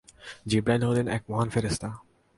জিবরাঈল 0.49 0.81
হলেন 0.83 1.07
এক 1.07 1.23
মহান 1.29 1.49
ফেরেশতা। 1.49 1.89